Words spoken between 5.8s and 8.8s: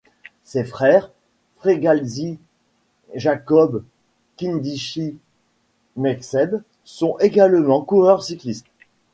Mekseb sont également coureurs cyclistes.